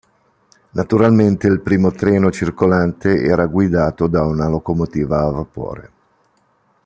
Naturalmente 0.71 1.45
il 1.45 1.59
primo 1.61 1.91
treno 1.91 2.31
circolante 2.31 3.21
era 3.21 3.45
guidato 3.45 4.07
da 4.07 4.25
una 4.25 4.47
locomotiva 4.47 5.19
a 5.21 5.29
vapore. 5.31 5.91